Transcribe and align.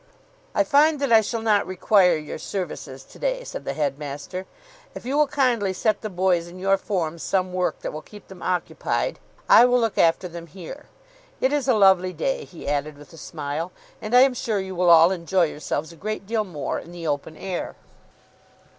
"I 0.55 0.63
find 0.63 0.99
that 0.99 1.11
I 1.11 1.21
shall 1.21 1.43
not 1.43 1.67
require 1.67 2.17
your 2.17 2.39
services 2.39 3.03
to 3.03 3.19
day," 3.19 3.43
said 3.43 3.65
the 3.65 3.73
headmaster. 3.75 4.47
"If 4.95 5.05
you 5.05 5.15
will 5.15 5.27
kindly 5.27 5.73
set 5.73 6.01
the 6.01 6.09
boys 6.09 6.47
in 6.47 6.57
your 6.57 6.77
forms 6.79 7.21
some 7.21 7.53
work 7.53 7.81
that 7.81 7.93
will 7.93 8.01
keep 8.01 8.27
them 8.27 8.41
occupied, 8.41 9.19
I 9.47 9.65
will 9.65 9.79
look 9.79 9.99
after 9.99 10.27
them 10.27 10.47
here. 10.47 10.87
It 11.39 11.53
is 11.53 11.67
a 11.67 11.75
lovely 11.75 12.13
day," 12.13 12.45
he 12.45 12.67
added, 12.67 12.97
with 12.97 13.13
a 13.13 13.17
smile, 13.17 13.71
"and 14.01 14.15
I 14.15 14.21
am 14.21 14.33
sure 14.33 14.59
you 14.59 14.73
will 14.73 14.89
all 14.89 15.11
enjoy 15.11 15.43
yourselves 15.45 15.91
a 15.91 15.95
great 15.95 16.25
deal 16.25 16.45
more 16.45 16.79
in 16.79 16.91
the 16.91 17.05
open 17.05 17.37
air." 17.37 17.75